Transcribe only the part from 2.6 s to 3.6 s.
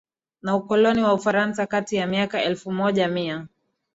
Moja Mia